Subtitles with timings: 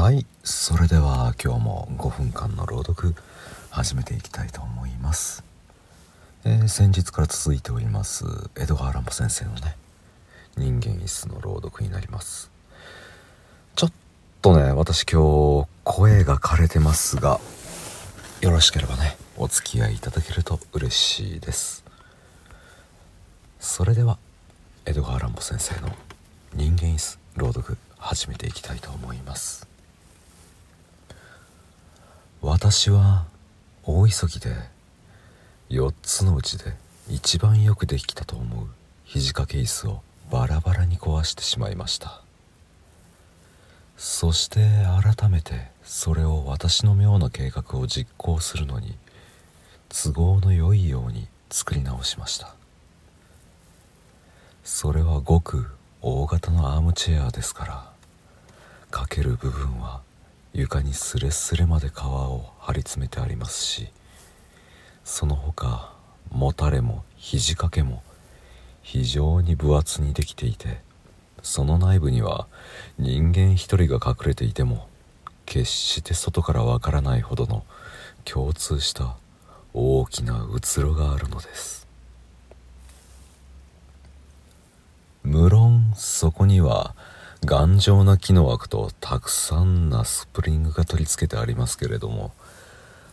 [0.00, 3.14] はいそれでは今日も5分間の朗読
[3.68, 5.44] 始めていきたいと思います、
[6.46, 8.24] えー、先日から続いております
[8.56, 9.76] 江戸川乱歩先生のね
[10.56, 12.50] 人間椅子の朗読になります。
[13.76, 13.92] ちょっ
[14.40, 17.38] とね私今日声が枯れてますが
[18.40, 21.84] よろしければねお付き合いいただけると嬉しいです。
[23.58, 24.16] それでは
[24.86, 25.90] 江戸川乱歩先生の
[26.54, 29.69] 人間椅子朗読始めていきたいと思います。
[32.62, 33.24] 私は
[33.84, 34.54] 大急ぎで
[35.70, 36.74] 4つのうちで
[37.08, 38.66] 一番よくできたと思う
[39.04, 42.20] 肘掛け椅子をバラバラに壊してしまいました。
[43.96, 44.60] そして
[45.18, 48.94] 改めてそれを私の妙な計画を実行するのに
[49.88, 52.54] 都合の良いように作り直しました。
[54.64, 55.66] それはごく
[56.02, 57.90] 大型のアームチェアですから
[58.90, 60.02] かける部分は
[60.52, 63.88] 床にスレスレまで皮を張り詰めてありますし
[65.04, 65.92] その他
[66.30, 68.02] もたれも肘掛けも
[68.82, 70.80] 非常に分厚にできていて
[71.42, 72.46] その内部には
[72.98, 74.88] 人間一人が隠れていても
[75.46, 77.64] 決して外からわからないほどの
[78.24, 79.16] 共通した
[79.72, 81.88] 大きなうつろがあるのです。
[85.22, 86.94] 無論そこには
[87.42, 92.32] 頑丈な木の枠とたくさんなスプリングが取り付けてありますけれども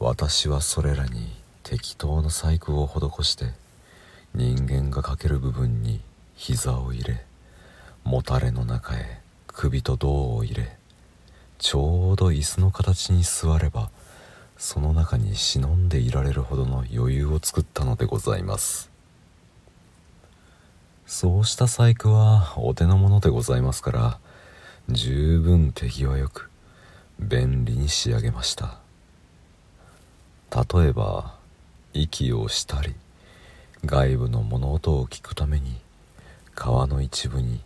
[0.00, 1.28] 私はそれらに
[1.62, 3.44] 適当な細工を施して
[4.34, 6.00] 人間がかける部分に
[6.34, 7.24] 膝を入れ
[8.02, 10.76] もたれの中へ首と胴を入れ
[11.58, 13.88] ちょうど椅子の形に座れば
[14.56, 18.97] その中に忍んでいられるほどの余裕を作ったのでございます。
[21.08, 24.18] そうした細工はお手の物でございますから
[24.90, 26.50] 十分手際よく
[27.18, 28.78] 便利に仕上げました。
[30.50, 31.34] 例えば
[31.94, 32.94] 息をしたり
[33.86, 35.80] 外部の物音を聞くために
[36.54, 37.62] 皮の一部に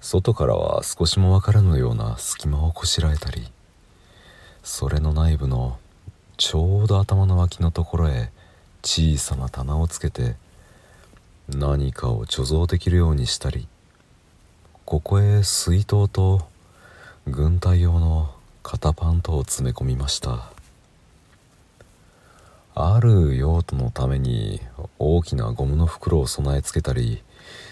[0.00, 3.46] 外からは少しもわからぬような隙間をこしらえたり
[4.64, 5.78] それの内部の
[6.36, 8.32] ちょうど頭の脇のところへ
[8.82, 10.34] 小さな棚をつけて
[11.48, 13.68] 何かを貯蔵できるようにしたり
[14.84, 16.48] ここへ水筒と
[17.26, 20.56] 軍隊用の肩パンとを詰め込みました。
[22.78, 24.60] ある用途のために
[24.98, 27.22] 大きなゴムの袋を備え付けたり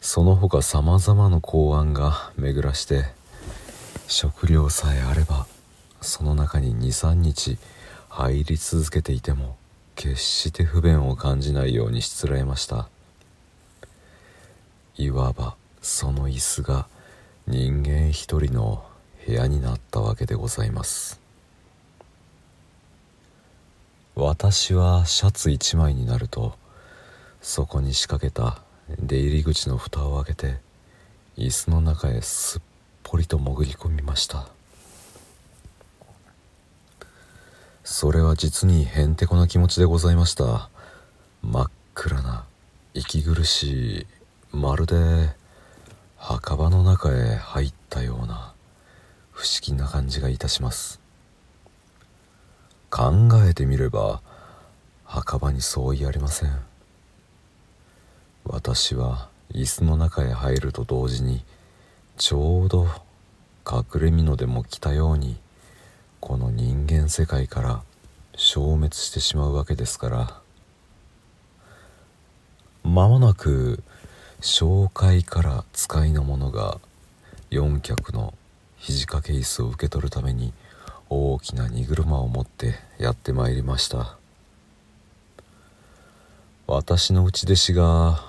[0.00, 3.04] その他さまざまな公安が巡らして
[4.08, 5.46] 食料さえあれば
[6.00, 7.58] その中に23日
[8.08, 9.58] 入り続けていても
[9.96, 12.88] 決して不便を感じないようにしつらえました。
[14.98, 16.86] いわばその椅子が
[17.46, 18.84] 人間一人の
[19.26, 21.20] 部屋になったわけでございます。
[24.14, 26.54] 私はシャツ一枚になると
[27.42, 28.62] そこに仕掛けた
[28.98, 30.56] 出入り口の蓋を開けて
[31.36, 32.62] 椅子の中へすっ
[33.02, 34.48] ぽりと潜り込みました。
[37.84, 40.70] それは実にへんてこな気持ちでございました。
[41.42, 42.46] 真っ暗な
[42.94, 44.06] 息苦しい
[44.52, 44.94] まるで
[46.16, 48.54] 墓場の中へ入ったような
[49.32, 51.00] 不思議な感じがいたします。
[52.90, 53.12] 考
[53.46, 54.22] えてみれば
[55.04, 56.58] 墓場に相違ありません。
[58.44, 61.44] 私は椅子の中へ入ると同時に
[62.16, 62.86] ちょうど
[63.70, 65.36] 隠れ蓑でも来たように
[66.20, 67.82] この人間世界から
[68.36, 70.40] 消滅してしまうわけですから。
[72.84, 73.82] 間もなく
[74.40, 76.78] 紹介から使いの者が
[77.50, 78.34] 4脚の
[78.76, 80.52] 肘掛け椅子を受け取るために
[81.08, 84.16] 大きな荷車を持ってやってまいりました。
[86.66, 88.24] 私の内弟子が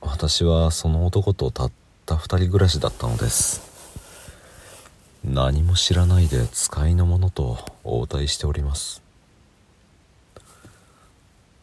[0.00, 1.72] 私はその男とたっ
[2.04, 3.62] た二人暮らしだったのです。
[5.24, 9.00] 何も知らないで使いの者と応対しております。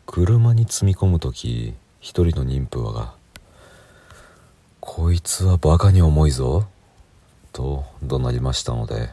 [0.06, 3.19] 車に積み込む時一人の妊婦はが
[4.92, 6.66] こいつはバカに重いぞ。
[7.54, 9.12] と怒鳴りましたので。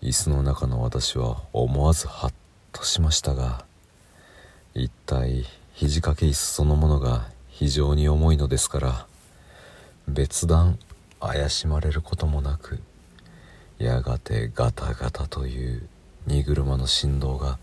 [0.00, 2.32] 椅子の中の私は思わずハッ
[2.72, 3.64] としましたが
[4.74, 5.44] 一体
[5.74, 9.06] 肘掛け椅子そのものが非常に重いのですから
[10.06, 10.78] 別段
[11.18, 12.78] 怪しまれることもなく
[13.78, 15.88] やがてガタガタという
[16.28, 17.58] 荷車の振動が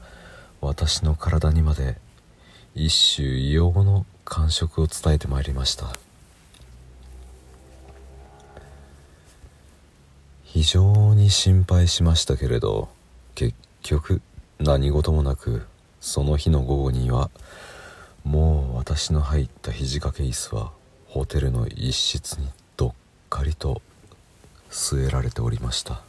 [0.59, 1.95] 私の体にまで
[2.75, 5.97] 一種異様の感触を伝えてまいりました。
[10.55, 12.87] 必常に心配しましたけれど
[13.35, 13.53] 結
[13.83, 14.21] 局
[14.57, 15.67] 何事もなく
[15.99, 17.29] その日の午後には
[18.23, 20.71] もう私の入った肘掛け椅子は
[21.07, 22.47] ホテルの一室に
[22.77, 22.93] どっ
[23.29, 23.81] かりと
[24.71, 26.01] 据えられておりました。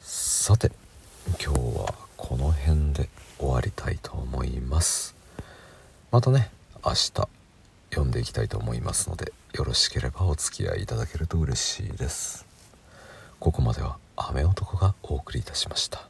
[0.00, 0.70] さて
[1.44, 3.08] 今日はこの辺で
[3.40, 5.16] 終わりたいと思います。
[6.12, 6.52] またね
[6.84, 7.12] 明日
[7.90, 12.46] 読んでいきたいと思いますのでよろしければお付き合いいただけると嬉しいです。
[13.40, 16.08] ここまでは雨男がお送りいたしました。